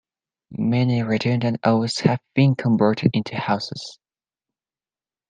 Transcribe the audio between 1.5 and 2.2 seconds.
oasts have